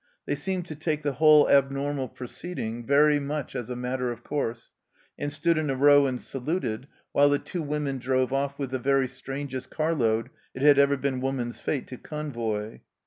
They 0.25 0.33
seemed 0.33 0.65
to 0.65 0.73
take 0.73 1.03
the 1.03 1.11
whole 1.11 1.47
abnormal 1.47 2.07
proceeding 2.09 2.87
very, 2.87 3.19
much 3.19 3.55
as 3.55 3.69
a 3.69 3.75
matter 3.75 4.11
of 4.11 4.23
course, 4.23 4.73
and 5.15 5.31
stood 5.31 5.59
in 5.59 5.69
a 5.69 5.75
row 5.75 6.07
and 6.07 6.19
saluted 6.19 6.87
while 7.11 7.29
the 7.29 7.37
two 7.37 7.61
women 7.61 7.99
drove 7.99 8.33
off 8.33 8.57
with 8.57 8.71
the 8.71 8.79
very 8.79 9.07
strangest 9.07 9.69
car 9.69 9.93
load 9.93 10.31
it 10.55 10.63
had 10.63 10.79
ever 10.79 10.97
been 10.97 11.21
woman's 11.21 11.59
fate 11.59 11.85
to 11.89 11.97
convoy. 11.97 12.79